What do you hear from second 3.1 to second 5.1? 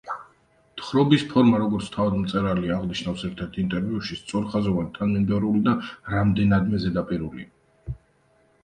ერთ-ერთ ინტერვიუში, „სწორხაზოვანი,